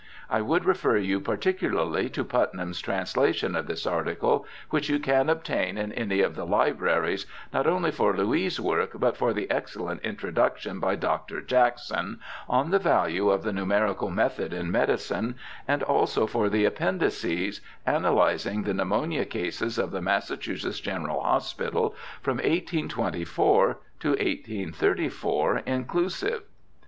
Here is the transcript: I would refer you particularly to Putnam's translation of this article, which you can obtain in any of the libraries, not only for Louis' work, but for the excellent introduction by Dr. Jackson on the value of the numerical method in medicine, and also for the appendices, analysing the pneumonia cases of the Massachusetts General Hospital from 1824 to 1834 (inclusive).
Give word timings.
I 0.31 0.41
would 0.41 0.65
refer 0.65 0.97
you 0.97 1.19
particularly 1.19 2.09
to 2.09 2.23
Putnam's 2.23 2.81
translation 2.81 3.55
of 3.55 3.67
this 3.67 3.85
article, 3.85 4.47
which 4.71 4.89
you 4.89 4.97
can 4.97 5.29
obtain 5.29 5.77
in 5.77 5.91
any 5.91 6.21
of 6.21 6.35
the 6.35 6.43
libraries, 6.43 7.27
not 7.53 7.67
only 7.67 7.91
for 7.91 8.17
Louis' 8.17 8.59
work, 8.59 8.93
but 8.95 9.15
for 9.15 9.31
the 9.31 9.47
excellent 9.51 10.01
introduction 10.01 10.79
by 10.79 10.95
Dr. 10.95 11.39
Jackson 11.39 12.19
on 12.49 12.71
the 12.71 12.79
value 12.79 13.29
of 13.29 13.43
the 13.43 13.53
numerical 13.53 14.09
method 14.09 14.53
in 14.53 14.71
medicine, 14.71 15.35
and 15.67 15.83
also 15.83 16.25
for 16.25 16.49
the 16.49 16.65
appendices, 16.65 17.61
analysing 17.85 18.63
the 18.63 18.73
pneumonia 18.73 19.25
cases 19.25 19.77
of 19.77 19.91
the 19.91 20.01
Massachusetts 20.01 20.79
General 20.79 21.21
Hospital 21.21 21.93
from 22.23 22.37
1824 22.37 23.77
to 23.99 24.07
1834 24.09 25.59
(inclusive). 25.67 26.41